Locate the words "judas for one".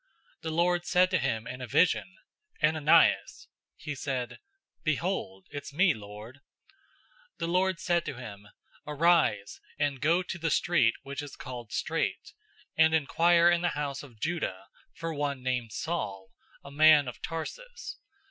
14.49-15.43